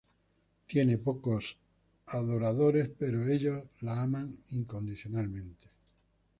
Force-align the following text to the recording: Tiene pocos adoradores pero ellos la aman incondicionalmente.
Tiene 0.65 0.97
pocos 0.97 1.55
adoradores 2.07 2.89
pero 2.97 3.27
ellos 3.27 3.61
la 3.81 4.01
aman 4.01 4.35
incondicionalmente. 4.49 5.67